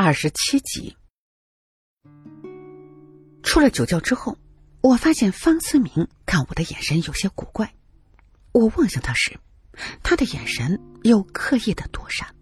[0.00, 0.96] 二十七集。
[3.42, 4.38] 出了酒窖之后，
[4.80, 7.74] 我发现方思明看我的眼神有些古怪。
[8.52, 9.36] 我望向他时，
[10.04, 12.32] 他的眼神又刻意的躲闪。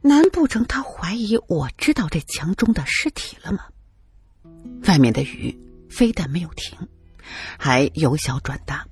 [0.00, 3.66] 难不成他怀疑我知道这墙中的尸体了吗？
[4.88, 5.54] 外面的雨
[5.90, 6.78] 非但没有停，
[7.58, 8.86] 还由小转大。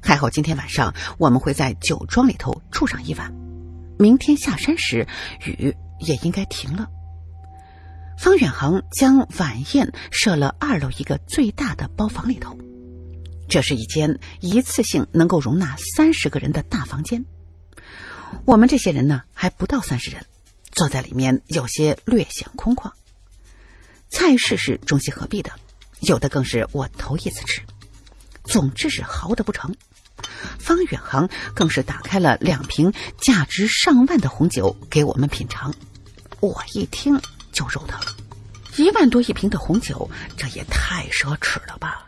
[0.00, 3.34] 还好今天晚上我们会在酒庄里头住上一晚，
[3.98, 5.08] 明天下山时
[5.44, 5.74] 雨
[6.06, 6.88] 也应该停了。
[8.18, 12.56] 方远航将晚宴设了二楼一个最大的包房里头，
[13.48, 17.24] 这是一间一次性能够容纳三十个人的大房间。
[18.44, 20.24] 我们这些人呢还不到三十人，
[20.70, 22.92] 坐在里面有些略显空旷。
[24.08, 25.50] 菜式是中西合璧的，
[26.00, 27.62] 有的更是我头一次吃，
[28.44, 29.74] 总之是好的不成。
[30.58, 35.74] 方远航更是打开了两瓶价值上万的红酒给我们品尝，
[36.42, 37.16] 我一听
[37.52, 38.00] 就肉疼，
[38.76, 42.04] 一万多一瓶的红酒，这也太奢侈了吧！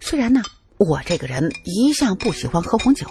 [0.00, 0.42] 虽然呢，
[0.78, 3.06] 我这个人一向不喜欢喝红酒，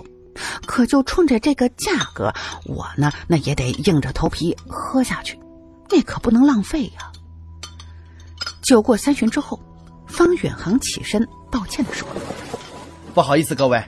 [0.65, 2.33] 可就冲着这个价格，
[2.65, 5.39] 我呢那也得硬着头皮喝下去，
[5.89, 7.09] 那可不能浪费呀。
[8.61, 9.57] 酒过三巡之后，
[10.05, 12.05] 方远航起身，抱歉的说。
[13.13, 13.81] 不好意思，各位，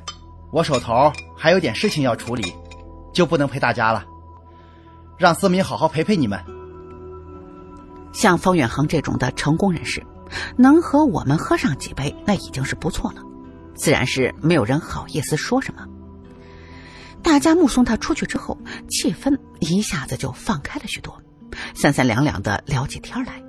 [0.54, 2.54] 我手头还有点事情要处理，
[3.14, 4.06] 就不能陪大家了。
[5.22, 6.44] 让思明好好陪陪你们。
[8.12, 10.04] 像方远航这种的成功人士，
[10.58, 13.22] 能和我们喝上几杯，那已经是不错了。
[13.76, 15.86] 自然是没有人好意思说什么。
[17.22, 18.58] 大家目送他出去之后，
[18.90, 21.22] 气氛一下子就放开了许多，
[21.76, 23.44] 三三两两的聊起天来。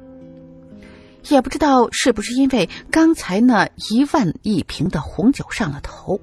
[1.31, 6.21] 也不知道是不是因为刚才那一万一瓶的红酒上了头，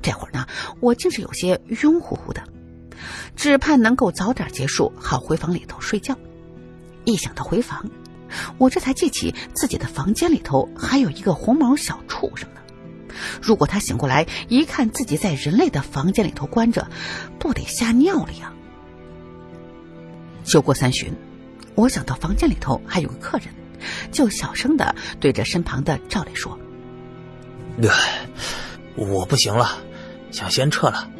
[0.00, 0.46] 这会儿呢，
[0.78, 2.42] 我竟是有些晕乎乎的，
[3.36, 6.16] 只盼能够早点结束，好回房里头睡觉。
[7.04, 7.90] 一想到回房，
[8.58, 12.60] 我这才记起自己的房间里头还有一个红毛小畜生呢。
[13.42, 16.88] 如果他醒过来一看自己在人类的房间里头关着，
[17.38, 18.52] 不得吓尿了呀！
[20.44, 21.14] 酒过三巡，
[21.74, 23.48] 我想到房间里头还有个客人。
[24.12, 26.56] 就小声的对着身旁的赵磊说
[27.82, 27.90] ：“对，
[28.94, 29.78] 我不行了，
[30.30, 31.10] 想先撤了。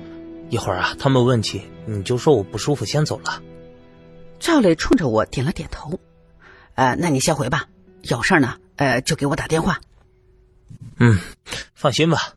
[0.53, 3.43] 一会儿啊，他们问起，你就说我不舒服，先走了。”
[4.39, 5.99] 赵磊冲着我点了点头
[6.77, 7.71] ：“呃，那你先回吧，
[8.03, 9.81] 有事呢，呃，就给我打电话。
[11.01, 11.19] ”“嗯，
[11.75, 12.35] 放心吧。”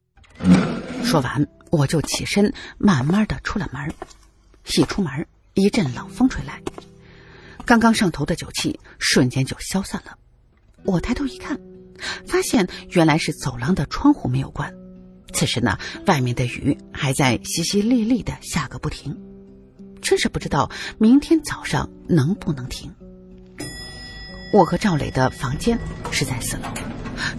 [1.04, 3.94] 说完，我就起身，慢慢的出了门。
[4.64, 6.62] 一出门，一阵冷风吹来。
[7.66, 10.18] 刚刚上头的酒气瞬间就消散了，
[10.86, 11.60] 我抬头一看，
[12.26, 14.74] 发现原来是走廊的窗户没有关。
[15.36, 19.18] 此时呢，外面的雨还在淅淅沥沥的下个不停，
[20.02, 22.96] 真是不知道明天早上能不能停。
[24.54, 25.78] 我和赵磊的房间
[26.10, 26.64] 是在四楼，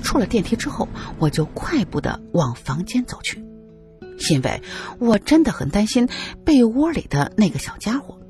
[0.03, 0.87] 出了电梯之后，
[1.19, 3.43] 我就快步的往房间走去，
[4.31, 4.61] 因为
[4.99, 6.07] 我真的很担心
[6.45, 8.21] 被窝里的那个小家伙。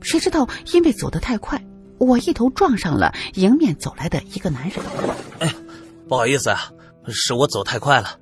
[0.00, 1.64] 谁知道，因为走得太快，
[1.98, 4.78] 我一头撞上了迎面走来的一个男人。
[5.40, 5.52] 哎，
[6.08, 6.70] 不好意思啊，
[7.08, 8.20] 是我走太快了，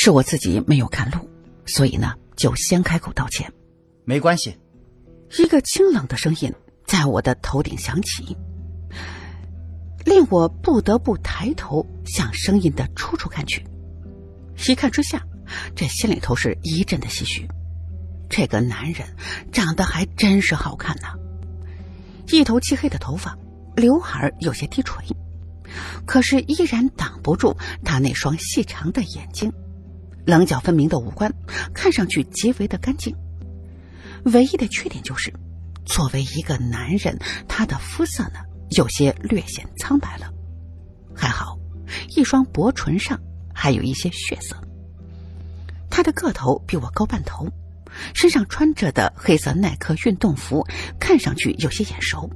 [0.00, 1.28] 是我自己没有看路，
[1.66, 3.52] 所以呢，就先开口道歉。
[4.04, 4.56] 没关系。
[5.36, 6.54] 一个清冷的声音
[6.86, 8.36] 在我的头顶响起，
[10.04, 13.66] 令我不得不抬头向声音的出处看去。
[14.68, 15.26] 一看之下，
[15.74, 17.48] 这心里头是一阵的唏嘘。
[18.30, 19.04] 这个男人
[19.50, 21.08] 长得还真是好看呐，
[22.28, 23.36] 一头漆黑的头发，
[23.74, 25.04] 刘海有些低垂，
[26.06, 29.52] 可是依然挡不住他那双细长的眼睛，
[30.28, 31.32] 棱角分明的五官
[31.72, 33.16] 看上去极为的干净。
[34.24, 35.32] 唯一的缺点就是，
[35.86, 37.18] 作为一个男人，
[37.48, 38.40] 他的肤色呢
[38.76, 40.30] 有些略显苍白了。
[41.16, 41.58] 还好，
[42.14, 43.18] 一双薄唇上
[43.54, 44.54] 还有一些血色。
[45.88, 47.48] 他的个头比我高半头。
[48.12, 50.62] 身上穿着的黑色耐克运动服
[51.00, 52.30] 看上去有些眼熟，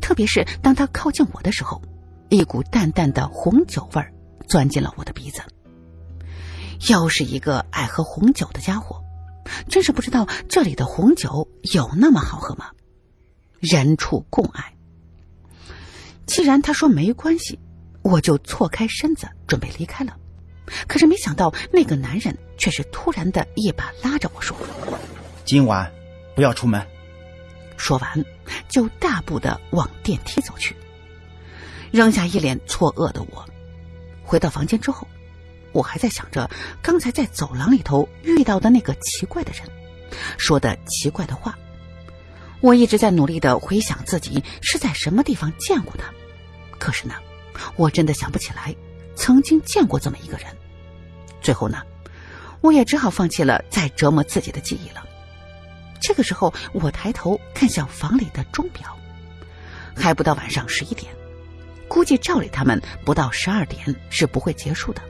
[0.00, 1.80] 特别是当他靠近我的时候，
[2.30, 4.10] 一股淡淡的红酒味儿
[4.48, 5.42] 钻进了我的鼻子。
[6.88, 9.02] 又是一个爱喝红酒的家伙，
[9.68, 12.70] 真是不知道这里的红酒有那么好喝吗？
[13.58, 14.74] 人畜共爱。
[16.26, 17.58] 既然他说没关系，
[18.02, 20.16] 我就错开身子准备离开了。
[20.86, 24.56] 可是没想到，那个男人却是突然的一把拉着我说
[25.44, 25.90] ：“今晚
[26.36, 26.86] 不要出门。”
[27.76, 28.24] 说完，
[28.68, 30.76] 就大步的往电梯走去，
[31.90, 33.44] 扔下一脸错愕的我。
[34.22, 35.08] 回到房间之后，
[35.72, 36.50] 我还在想着
[36.82, 39.62] 刚才在走廊里头遇到的那个奇怪的人，
[40.38, 41.56] 说的奇怪的话。
[42.60, 46.12] 我一直在努力的回想自己是在什么地方见过他，
[46.78, 47.14] 可是呢，
[47.76, 48.74] 我真的想不起来
[49.14, 50.46] 曾经见过这么一个人。
[51.40, 51.82] 最后呢，
[52.60, 55.06] 我也只好放弃了再折磨自己的记忆了。
[56.00, 58.96] 这个时候，我抬头看向房里的钟表，
[59.94, 61.12] 还不到晚上十一点，
[61.86, 65.02] 估计赵磊他们不到十二点是不会结束的。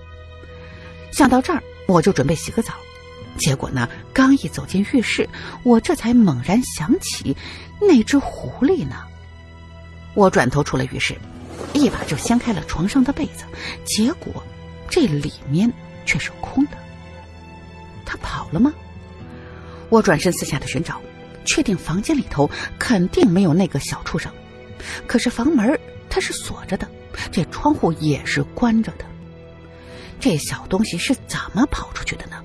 [1.12, 2.74] 想到这儿，我就准备洗个澡。
[3.36, 5.28] 结果呢，刚一走进浴室，
[5.62, 7.36] 我这才猛然想起
[7.80, 8.96] 那只狐狸呢。
[10.14, 11.16] 我转头出了浴室，
[11.72, 13.44] 一把就掀开了床上的被子，
[13.84, 14.42] 结果
[14.88, 15.72] 这里面
[16.04, 16.72] 却是空的。
[18.04, 18.72] 他跑了吗？
[19.88, 21.00] 我转身四下的寻找，
[21.44, 24.32] 确定房间里头肯定没有那个小畜生。
[25.06, 25.78] 可是房门
[26.10, 26.88] 它是锁着的，
[27.30, 29.04] 这窗户也是关着的。
[30.20, 32.42] 这小东西是怎么跑出去的呢？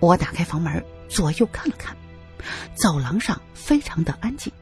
[0.00, 1.96] 我打开房门，左右看了看，
[2.74, 4.52] 走廊上非常的安静，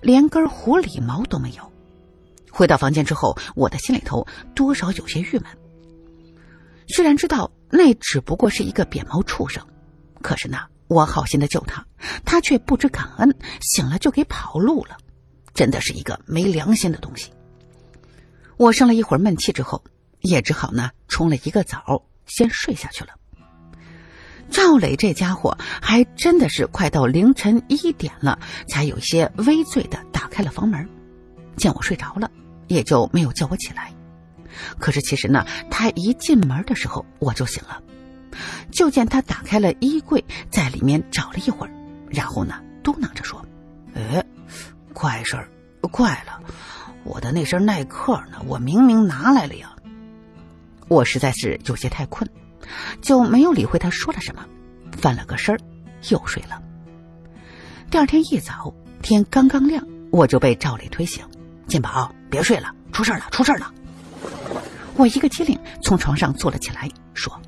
[0.00, 1.72] 连根狐狸毛都没有。
[2.50, 5.44] 回到房间之后，我的心里头多少有些郁闷。
[6.86, 9.66] 虽然知道那只不过是一个扁毛畜生，
[10.20, 11.86] 可是呢，我好心的救他，
[12.24, 14.98] 他却不知感恩，醒了就给跑路了，
[15.54, 17.32] 真的是一个没良心的东西。
[18.58, 19.82] 我生了一会儿闷气之后，
[20.22, 23.10] 也只好呢冲了一个澡，先睡下去了。
[24.50, 28.38] 赵磊这家伙还真的是快到凌晨一点了，
[28.68, 30.86] 才有些微醉的打开了房门，
[31.56, 32.30] 见我睡着了，
[32.68, 33.92] 也就没有叫我起来。
[34.78, 37.82] 可是其实呢，他一进门的时候我就醒了，
[38.70, 41.72] 就见他打开了衣柜，在里面找了一会儿，
[42.10, 43.42] 然后呢嘟囔着说
[43.96, 44.22] ：“哎，
[44.92, 45.48] 怪事儿，
[45.90, 46.38] 怪了，
[47.04, 48.36] 我的那身耐克呢？
[48.46, 49.71] 我明明拿来了呀。”
[50.92, 52.30] 我实在是有些太困。
[53.00, 54.46] 就没有理会他说了什么，
[54.92, 55.58] 翻了个身儿，
[56.08, 56.62] 又睡了。
[57.90, 58.72] 第二天一早，
[59.02, 61.24] 天刚刚亮，我就被赵磊推醒
[61.66, 63.72] ：“金宝，别睡了，出事了，出事了！”
[64.96, 67.42] 我一个机灵，从床上坐了起来，说：“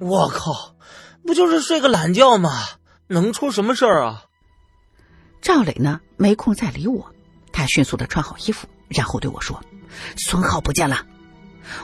[0.00, 0.74] 我靠，
[1.26, 2.50] 不就是睡个懒觉吗？
[3.06, 4.24] 能出什么事儿啊？”
[5.42, 7.12] 赵磊呢，没空再理我，
[7.52, 9.62] 他迅速的穿好衣服，然后对我说
[10.16, 11.04] ：“孙浩不见了。”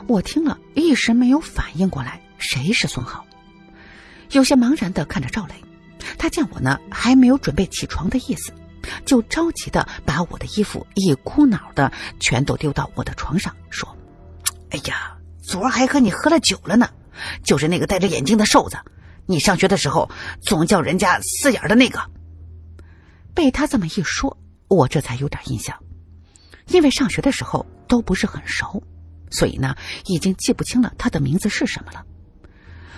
[0.06, 2.20] 我听了一时没有反应过来。
[2.38, 3.25] 谁是孙浩？
[4.32, 5.55] 有些茫然的看着赵磊，
[6.19, 8.52] 他见我呢还没有准备起床的意思，
[9.05, 13.96] 就着急的把我的衣服一股脑的全都丢到我的床上，说
[14.70, 16.88] ：“哎呀，昨儿还和你喝了酒了呢，
[17.44, 18.76] 就是那个戴着眼镜的瘦子，
[19.26, 22.00] 你上学的时候总叫人家四眼的那个。”
[23.35, 24.37] 被他这么一说，
[24.67, 25.78] 我这才有点印象，
[26.67, 28.82] 因为上学的时候都不是很熟，
[29.32, 29.75] 所以呢
[30.05, 32.05] 已经记不清了他的名字是什么了。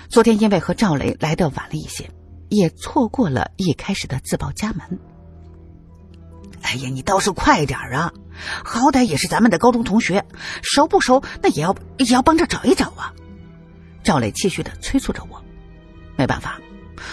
[0.09, 2.11] 昨天因为和赵磊来的晚了一些，
[2.51, 4.99] 也错过了一开始的自报家门。
[6.63, 8.13] 哎呀，你倒是快点啊！
[8.65, 10.25] 好歹也是咱们的高中同学，
[10.63, 13.13] 熟不熟那也要也要帮着找一找啊！
[14.03, 15.43] 赵磊继续的催促着我。
[16.17, 16.61] 没办法，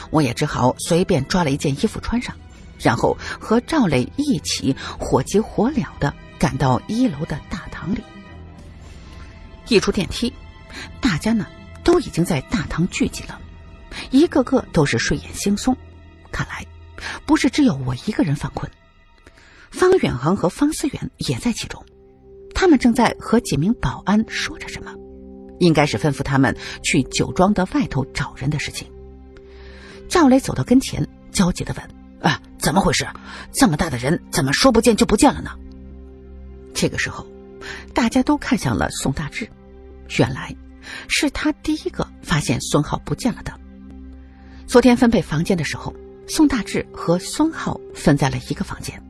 [0.09, 2.35] 我也只好随便抓了一件衣服穿上，
[2.79, 8.01] 然后和赵磊一起火急火燎的赶到一楼的大堂里。
[9.75, 10.33] 一出电梯，
[10.99, 11.47] 大家呢？
[11.83, 13.39] 都已经在大堂聚集了，
[14.11, 15.75] 一个个都是睡眼惺忪。
[16.31, 16.65] 看来
[17.25, 18.69] 不是只有我一个人犯困。
[19.71, 21.85] 方远航和方思远也在其中，
[22.53, 24.93] 他们正在和几名保安说着什么，
[25.59, 28.91] 应该是吩咐他们去酒庄的外头找人的事情。
[30.09, 31.89] 赵磊走到跟前，焦急的问
[32.21, 33.07] ：“啊，怎么回事？
[33.53, 35.51] 这么大的人，怎么说不见就不见了呢？”
[36.75, 37.25] 这个时候，
[37.93, 39.49] 大家都看向了宋大志，
[40.17, 40.55] 原来。
[41.07, 43.53] 是他第一个发现孙浩不见了的。
[44.65, 45.93] 昨天分配房间的时候，
[46.27, 49.01] 宋大志和孙浩分在了一个房间。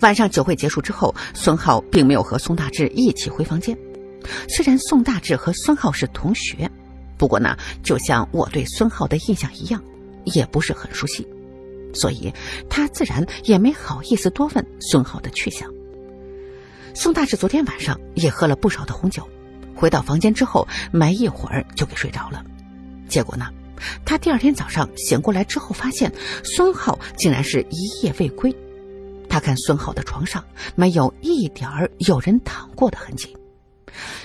[0.00, 3.76] 晚上酒会结束之后，孙浩并没有和宋大志一起回房间。
[4.48, 6.70] 虽然宋大志和孙浩是同学，
[7.18, 9.82] 不过呢，就像我对孙浩的印象一样，
[10.24, 11.26] 也不是很熟悉，
[11.92, 12.32] 所以
[12.70, 15.68] 他自然也没好意思多问孙浩的去向。
[16.94, 19.28] 宋大志昨天晚上也喝了不少的红酒。
[19.76, 22.42] 回到房间之后，没一会儿就给睡着了。
[23.08, 23.48] 结果呢，
[24.04, 28.52] 他第二天早上醒过来之后，发现孙浩竟然是一夜未归。
[29.28, 30.42] 他看孙浩的床上
[30.74, 33.36] 没有一点儿有人躺过的痕迹，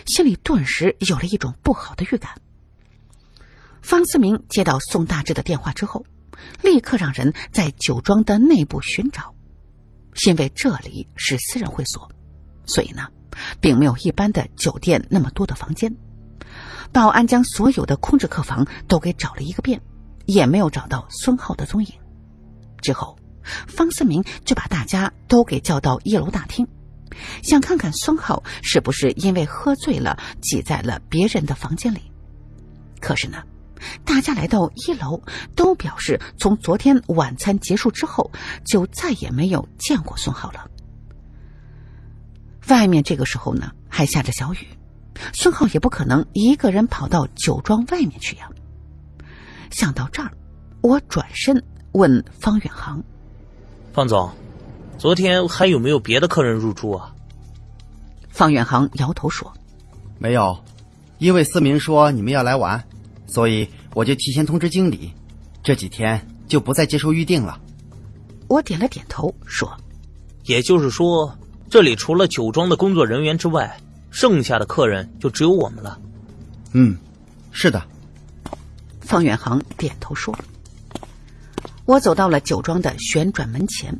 [0.05, 2.31] 心里顿时有了一种不好的预感。
[3.81, 6.05] 方思明接到宋大志的电话之后，
[6.61, 9.33] 立刻让人在酒庄的内部寻找，
[10.25, 12.09] 因为这里是私人会所，
[12.65, 13.07] 所以呢。
[13.59, 15.95] 并没有一般的酒店那么多的房间，
[16.91, 19.81] 保安将所有的空置客房都给找了一个遍，
[20.25, 21.91] 也没有找到孙浩的踪影。
[22.81, 23.17] 之后，
[23.67, 26.67] 方思明就把大家都给叫到一楼大厅，
[27.43, 32.01] 想看看孙浩是不是因为喝醉了挤在了别人的房间里。
[32.99, 33.43] 可是呢，
[34.05, 35.21] 大家来到一楼，
[35.55, 38.31] 都表示从昨天晚餐结束之后，
[38.65, 40.70] 就再也没有见过孙浩了。
[42.67, 44.67] 外面这个时候呢，还下着小雨，
[45.33, 48.47] 孙浩也不可能一个人跑到酒庄外面去呀。
[49.71, 50.31] 想到这儿，
[50.81, 51.61] 我转身
[51.93, 53.03] 问方远航
[53.91, 54.29] ：“方总，
[54.97, 57.13] 昨天还有没有别的客人入住啊？”
[58.29, 59.51] 方远航摇头说
[60.19, 60.63] ：“没有，
[61.17, 62.81] 因为思明说你们要来玩，
[63.27, 65.11] 所以我就提前通知经理，
[65.63, 67.59] 这几天就不再接受预定了。”
[68.47, 69.75] 我点了点头说
[70.45, 71.35] ：“也就是说。”
[71.71, 75.97] 这里除了酒庄的工作人员之外，剩下的客人就只有我们了。
[76.73, 76.97] 嗯，
[77.49, 77.81] 是的。
[78.99, 80.37] 方远航点头说
[81.87, 83.97] ：“我走到了酒庄的旋转门前，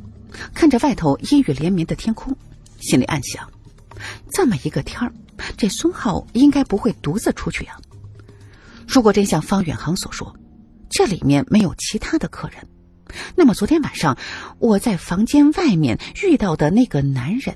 [0.52, 2.36] 看着外头阴雨连绵的天空，
[2.78, 3.50] 心里暗想：
[4.30, 5.10] 这么一个天儿，
[5.56, 7.78] 这孙浩应该不会独自出去呀。
[8.86, 10.36] 如果真像方远航所说，
[10.90, 12.56] 这里面没有其他的客人。”
[13.34, 14.16] 那么昨天晚上
[14.58, 17.54] 我在房间外面遇到的那个男人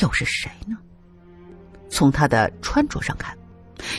[0.00, 0.76] 又是谁呢？
[1.88, 3.36] 从他的穿着上看，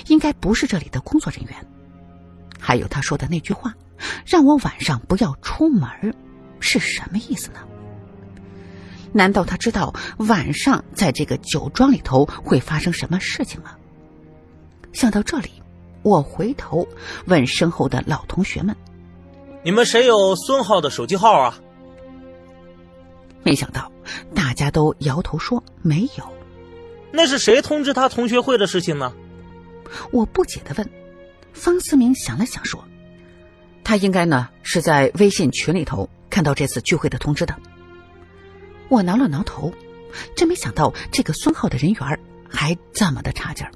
[0.08, 1.54] 应该不是这里的工作人员。
[2.60, 3.74] 还有他说的那句话，
[4.26, 5.90] 让我晚上不要出门，
[6.60, 7.60] 是什么意思呢？
[9.14, 13.72] 难道他知道晚上在这个酒庄里头会发生什么事情吗？
[14.92, 15.50] 想到这里，
[16.04, 16.86] 我回头
[17.28, 18.76] 问身后的老同学们。
[19.64, 21.58] 你们谁有孙浩的手机号啊？
[23.46, 23.92] 没想到
[24.34, 26.34] 大家都摇头说没有。
[27.12, 29.14] 那是谁通知他同学会的事情呢？
[30.12, 30.90] 我不解的问。
[31.54, 32.84] 方思明想了想说
[33.86, 37.56] ：“他应该呢是在微信群里头看到这次聚会的通知的。”
[38.90, 39.72] 我挠了挠头，
[40.36, 43.72] 真没想到这个孙浩的人缘还这么的差劲儿。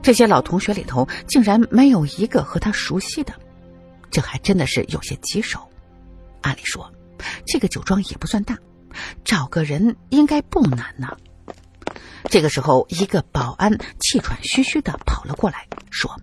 [0.00, 3.34] 这些老同学里头竟然没有一个和他熟悉的。
[4.10, 5.68] 这还真的是有些棘手。
[6.40, 6.90] 按理说，
[7.46, 8.58] 这个酒庄也不算大，
[9.24, 11.16] 找个人应该不难呢。
[12.30, 16.16] 这个时候，一个保安气喘吁吁的跑了过来，说：“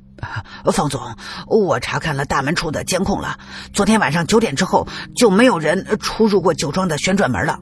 [0.72, 1.02] 方总，
[1.48, 3.38] 我查看了大门处的监控了，
[3.74, 7.60] 昨天晚上九点之后就没有人出入过酒庄的旋转门了。”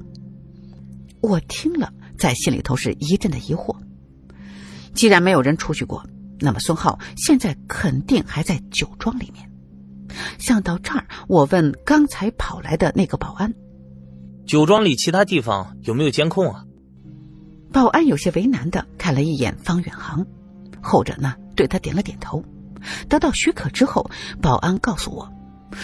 [1.20, 3.75] 我听了，在心里头是一阵的疑惑。
[4.94, 6.06] 既然没有人出去过，
[6.39, 9.50] 那么孙浩现在肯定还在酒庄里面。
[10.38, 13.54] 想到这儿，我问刚才跑来的那个保安
[14.48, 16.64] ：“酒庄里其他地方有没有监控啊？”
[17.74, 20.26] 保安有些为难的看了一眼方远航，
[20.82, 22.44] 后者呢对他点了点头。
[23.10, 24.10] 得到许可之后，
[24.42, 25.30] 保安告诉我，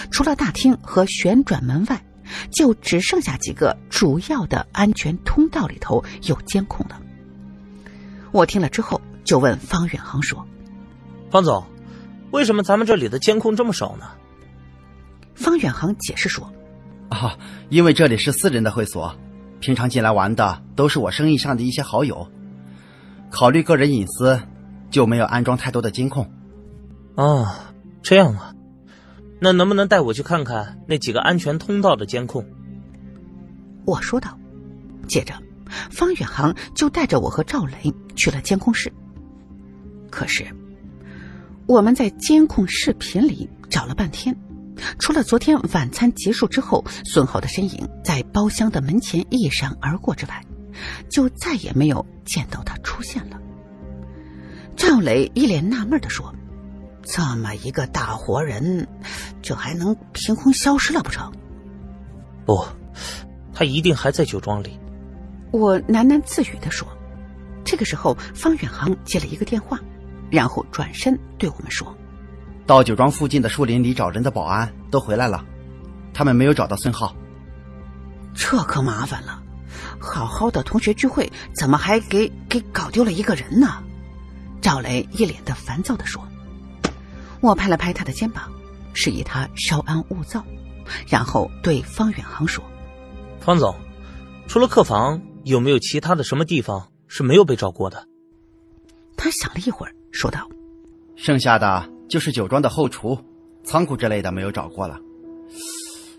[0.10, 2.04] 除了大厅和旋转门外，
[2.52, 7.02] 就只剩下几个主要的安全通道里头有监控了。
[8.32, 10.48] 我听了之后，就问方远航说
[11.30, 11.66] ：“方总，
[12.34, 14.08] 为什么咱们这里的监控这么少呢？”
[15.36, 16.52] 方远航解释说
[17.10, 17.38] ：“啊，
[17.70, 19.16] 因为这里是私人的会所，
[19.60, 22.28] 平常进来玩的都是我生意上的一些好友，
[23.30, 24.42] 考虑个人隐私，
[24.90, 26.30] 就没有安装太多的监控。”
[27.16, 27.72] 啊，
[28.02, 28.56] 这样啊，
[29.40, 32.46] 那能不能带我去看看那几个安全通道的监控？
[33.86, 34.38] 我说道。
[35.08, 35.36] 接着，
[35.92, 38.92] 方远航就带着我和赵雷去了监控室。
[40.10, 40.48] 可是，
[41.66, 44.36] 我们在监控视频里找了半天。
[45.00, 50.44] 除了昨天晚餐结束之后，孙浩的身影在包厢的门前一闪而过之外，
[51.10, 53.40] 就再也没有见到他出现了。
[54.76, 56.34] 赵磊一脸纳闷的说
[57.04, 58.88] ：“这么一个大活人，
[59.42, 61.32] 这还能凭空消失了不成
[62.46, 62.66] ？”“不，
[63.54, 64.78] 他一定还在酒庄里。”
[65.52, 66.88] 我喃喃自语的说。
[67.64, 69.80] 这个时候，方远航接了一个电话，
[70.34, 71.96] 然后转身对我们说。
[72.66, 75.46] 到酒庄附近的树林里找人的保安都回来了，
[76.12, 77.16] 他们没有找到孙浩。
[78.34, 79.44] 这可麻烦了，
[80.00, 83.84] 好好的同学聚会怎么还给给搞丢了一个人呢？
[84.60, 86.28] 赵雷一脸的烦躁的说。
[87.40, 88.52] 我拍了拍他的肩膀，
[88.94, 90.44] 示意他稍安勿躁，
[91.08, 92.64] 然后对方远航说
[93.40, 93.76] ：“方总，
[94.48, 98.08] 除了客房，有没有其他的什么地方是没有被找过的？”
[99.24, 100.50] 他想了一会儿，说道
[101.16, 103.18] ：“剩下的。”就是酒庄的后厨、
[103.64, 105.00] 仓库之类的没有找过了，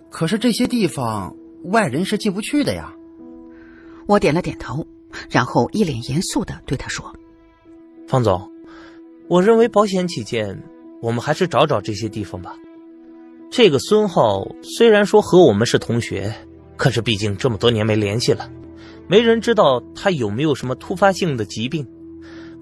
[0.09, 2.95] 可是这些地方外人是进不去的呀。
[4.07, 4.87] 我点了点头，
[5.29, 7.15] 然后一脸严肃的对他说
[8.09, 8.51] ：“方总，
[9.29, 10.65] 我认为保险起见，
[11.03, 12.57] 我们还是找找这些地方吧。
[13.51, 16.35] 这个孙浩虽然说和我们是同学，
[16.79, 18.51] 可是毕竟这么多年没联系了，
[19.07, 21.87] 没人知道他有没有什么突发性的疾病。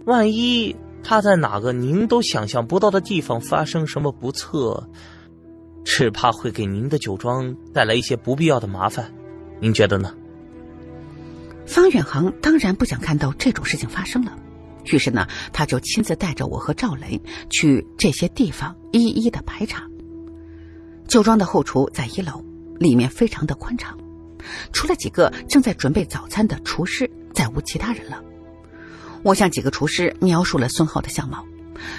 [0.05, 4.89] 万一他在哪个您都想象不到的地方发生什么不测，
[5.85, 9.13] 只怕会给您的酒庄带来一些不必要的麻烦。
[9.61, 10.15] 您觉得呢？
[11.67, 14.37] 方远航当然不想看到这种事情发生了，
[14.87, 19.87] 于是呢，他就亲自带着我和赵雷去这些地方一一的排查。
[21.07, 22.45] 酒庄的后厨在一楼，
[22.79, 23.97] 里面非常的宽敞，
[24.73, 28.23] 除了几个正在准备早餐的厨师，再无其他人了。
[29.23, 31.45] 我向几个厨师描述了孙浩的相貌，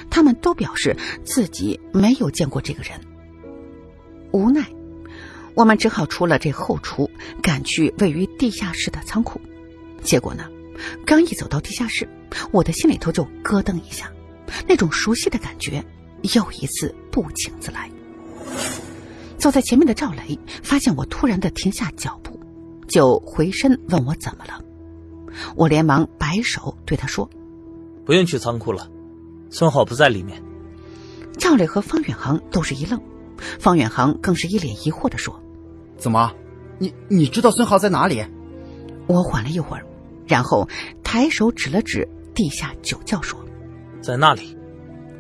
[0.10, 3.00] 他们都表示自己没有见过这个人。
[4.32, 4.66] 无奈，
[5.54, 7.10] 我们只好出了这后厨，
[7.42, 9.40] 赶去位于地下室的仓库。
[10.04, 10.50] 结果呢，
[11.06, 12.08] 刚一走到地下室，
[12.52, 14.12] 我的心里头就咯噔一下，
[14.68, 15.84] 那种熟悉的感觉
[16.34, 17.90] 又一次不请自来。
[19.38, 22.40] 走在前面的赵雷发现我突然的停下脚步，
[22.88, 24.62] 就回身问我怎么了。
[25.56, 27.30] 我连忙摆手对他说
[28.06, 28.90] ：“不用去仓库了，
[29.50, 30.42] 孙浩不在里面。”
[31.38, 33.02] 赵磊和方远航都是一愣，
[33.60, 35.42] 方远航更是一脸疑惑的说
[35.98, 36.34] ：“怎么？
[36.80, 38.24] 你你知道孙浩在哪里？”
[39.08, 39.86] 我缓了一会儿，
[40.28, 40.70] 然后
[41.04, 43.40] 抬手指了指地下酒窖说
[44.02, 44.58] ：“在那里。”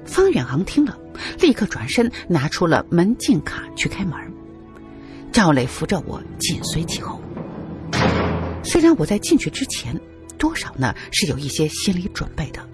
[0.05, 0.97] 方远航听了，
[1.39, 4.13] 立刻转身拿出了门禁卡去开门。
[5.31, 7.19] 赵磊扶着我紧随其后。
[8.73, 10.01] 虽然我在进去之前，
[10.35, 12.67] 多少呢是有一些心理准备的，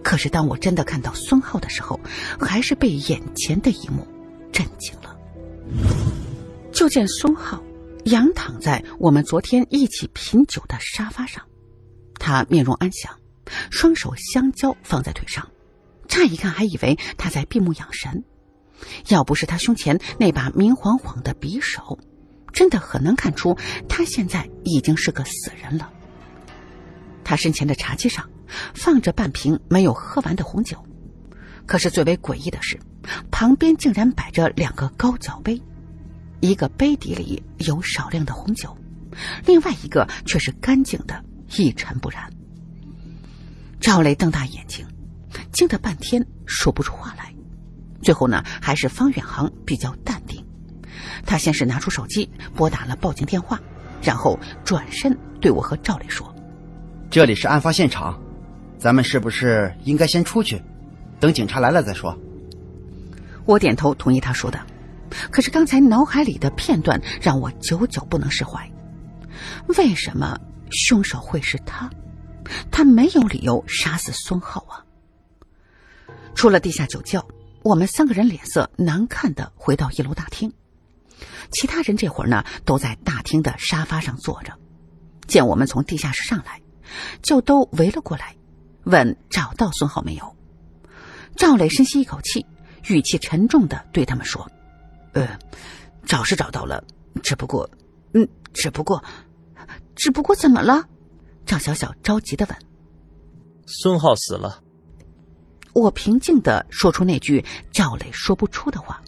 [0.00, 1.98] 可是当我真的看到孙浩的时候，
[2.38, 4.06] 还是被眼前的一幕
[4.52, 5.18] 震惊了。
[6.70, 7.60] 就见孙浩
[8.04, 11.42] 仰躺在我们昨天一起品酒的沙发上，
[12.20, 13.18] 他面容安详，
[13.68, 15.50] 双手相交放在腿上，
[16.06, 18.22] 乍一看还以为他在闭目养神，
[19.08, 21.98] 要不是他胸前那把明晃晃的匕首。
[22.56, 23.54] 真的很难看出，
[23.86, 25.92] 他现在已经是个死人了。
[27.22, 28.26] 他身前的茶几上
[28.74, 30.82] 放着半瓶没有喝完的红酒，
[31.66, 32.80] 可是最为诡异的是，
[33.30, 35.60] 旁边竟然摆着两个高脚杯，
[36.40, 38.74] 一个杯底里有少量的红酒，
[39.44, 41.22] 另外一个却是干净的，
[41.58, 42.32] 一尘不染。
[43.80, 44.86] 赵雷瞪大眼睛，
[45.52, 47.34] 惊得半天说不出话来，
[48.02, 50.42] 最后呢，还是方远航比较淡定。
[51.26, 53.60] 他先是拿出手机拨打了报警电话，
[54.00, 56.32] 然后转身对我和赵磊说
[57.10, 58.18] ：“这里是案发现场，
[58.78, 60.62] 咱们是不是应该先出去，
[61.18, 62.16] 等警察来了再说？”
[63.44, 64.60] 我点头同意他说的，
[65.30, 68.70] 可是刚才脑海里的片段让我久久不能释怀。
[69.78, 70.38] 为什么
[70.70, 71.90] 凶手会是他？
[72.70, 74.84] 他没有理由杀死孙浩啊！
[76.34, 77.26] 出了地下酒窖，
[77.62, 80.52] 我们三个人脸色难看的回到一楼大厅。
[81.50, 84.52] 其他人这会儿呢，都在大厅的沙发上坐着，
[85.26, 86.60] 见我们从地下室上来，
[87.22, 88.34] 就都围了过来，
[88.84, 90.36] 问找到孙浩没有。
[91.36, 92.44] 赵磊深吸一口气，
[92.88, 94.50] 语气沉重的对他们说
[95.12, 95.38] ：“呃，
[96.04, 96.82] 找是找到了，
[97.22, 97.68] 只不过，
[98.14, 99.02] 嗯，只不过，
[99.94, 100.84] 只不过怎么了？”
[101.46, 102.58] 赵小小着急的问。
[103.66, 104.62] 孙浩死了。
[105.74, 109.02] 我平静的说出那句赵磊说不出的话。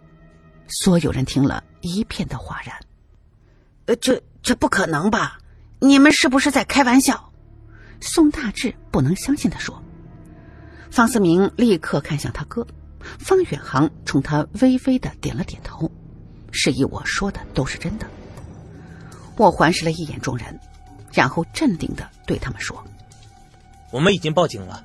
[0.68, 2.76] 所有人听了一片的哗然。
[3.86, 5.38] 呃，这这不可能吧？
[5.80, 7.32] 你们是不是在开玩笑？
[8.00, 9.82] 宋大志不能相信的说。
[10.90, 12.66] 方思明立刻看向他哥，
[13.18, 15.90] 方远航冲他微微的点了点头，
[16.50, 18.06] 示意我说的都是真的。
[19.36, 20.58] 我环视了一眼众人，
[21.12, 22.84] 然后镇定的对他们说
[23.92, 24.84] ：“我们已经报警了，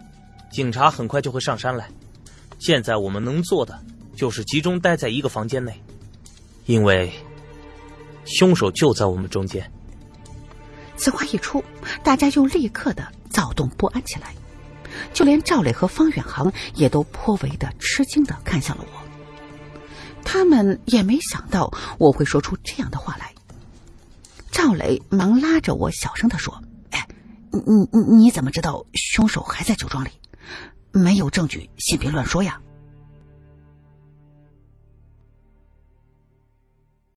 [0.52, 1.90] 警察很快就会上山来。
[2.60, 3.84] 现在我们能做的……”
[4.16, 5.82] 就是集中待在一个房间内，
[6.66, 7.12] 因为
[8.26, 9.70] 凶手就在我们中间。
[10.96, 11.64] 此话一出，
[12.04, 14.34] 大家又立刻的躁动不安起来，
[15.14, 19.04] 就连赵磊和方远航也都颇为的吃惊的看向了我。
[20.24, 23.34] 他们也没想到我会说出这样的话来。
[24.52, 27.08] 赵磊忙拉着我小声的说：“哎，
[27.52, 30.10] 你你你怎么知道凶手还在酒庄里？
[30.92, 32.62] 没有证据，先别乱说呀。”